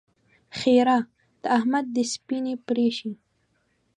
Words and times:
ښېرا: 0.57 0.97
د 1.41 1.43
احمد 1.57 1.85
دې 1.95 2.03
سپينې 2.13 2.53
پرې 2.67 2.87
شي! 2.97 3.11